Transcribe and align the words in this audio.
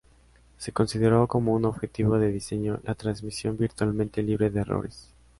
Se 0.57 0.71
consideró 0.71 1.27
como 1.27 1.53
un 1.53 1.63
objetivo 1.65 2.17
de 2.17 2.31
diseño 2.31 2.79
la 2.81 2.95
transmisión 2.95 3.55
virtualmente 3.55 4.23
libre 4.23 4.49
de 4.49 4.61
errores. 4.61 5.13